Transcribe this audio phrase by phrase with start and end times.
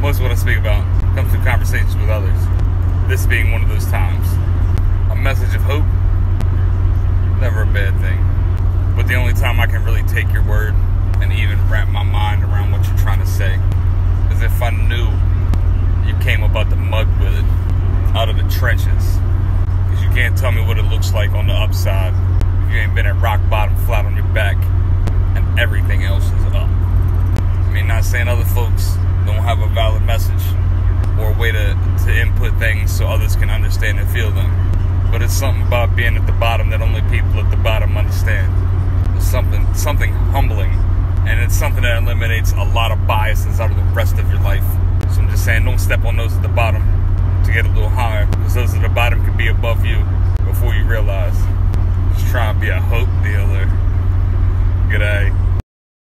[0.00, 0.82] Most of what I speak about
[1.14, 2.38] comes through conversations with others.
[3.06, 4.26] This being one of those times.
[5.10, 5.84] A message of hope,
[7.38, 8.16] never a bad thing.
[8.96, 10.74] But the only time I can really take your word
[11.20, 13.60] and even wrap my mind around what you're trying to say
[14.32, 15.08] is if I knew
[16.08, 17.44] you came about the mud with it,
[18.16, 19.18] out of the trenches.
[19.84, 22.14] Because you can't tell me what it looks like on the upside
[22.64, 24.56] if you ain't been at rock bottom flat on your back
[25.36, 26.68] and everything else is up.
[26.68, 28.94] I mean, not saying other folks
[29.26, 30.44] don't have a valid message
[31.18, 34.48] or a way to, to input things so others can understand and feel them.
[35.10, 38.46] But it's something about being at the bottom that only people at the bottom understand.
[39.16, 40.70] It's something something humbling.
[41.26, 44.40] And it's something that eliminates a lot of biases out of the rest of your
[44.40, 44.64] life.
[45.12, 46.82] So I'm just saying don't step on those at the bottom
[47.44, 48.26] to get a little higher.
[48.26, 50.06] Because those at the bottom could be above you